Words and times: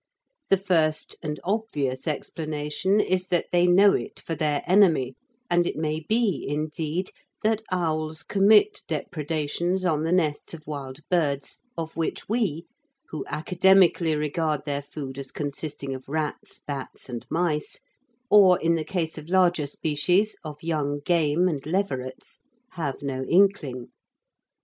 The 0.49 0.57
first, 0.57 1.15
and 1.21 1.39
obvious, 1.43 2.07
explanation 2.07 2.99
is 2.99 3.27
that 3.27 3.45
they 3.51 3.67
know 3.67 3.93
it 3.93 4.19
for 4.19 4.33
their 4.33 4.63
enemy, 4.65 5.13
and 5.47 5.67
it 5.67 5.75
may 5.75 5.99
be 5.99 6.43
indeed 6.49 7.11
that 7.43 7.61
owls 7.71 8.23
commit 8.23 8.81
depredations 8.87 9.85
on 9.85 10.01
the 10.01 10.11
nests 10.11 10.55
of 10.55 10.65
wild 10.65 11.01
birds 11.11 11.59
of 11.77 11.95
which 11.95 12.27
we, 12.27 12.65
who 13.09 13.23
academically 13.27 14.15
regard 14.15 14.65
their 14.65 14.81
food 14.81 15.19
as 15.19 15.29
consisting 15.29 15.93
of 15.93 16.09
rats, 16.09 16.57
bats 16.57 17.07
and 17.07 17.27
mice 17.29 17.79
or, 18.27 18.59
in 18.59 18.73
the 18.73 18.83
case 18.83 19.19
of 19.19 19.29
larger 19.29 19.67
species, 19.67 20.35
of 20.43 20.63
young 20.63 20.99
game 21.05 21.47
and 21.47 21.63
leverets 21.67 22.39
have 22.71 23.03
no 23.03 23.23
inkling. 23.25 23.89